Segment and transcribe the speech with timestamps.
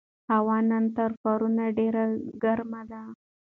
[0.31, 2.03] هوا نن تر پرون ډېره
[2.43, 3.01] ګرمه ده.